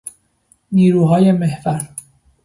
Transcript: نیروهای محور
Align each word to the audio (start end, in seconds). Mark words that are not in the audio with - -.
نیروهای 0.71 1.31
محور 1.31 1.89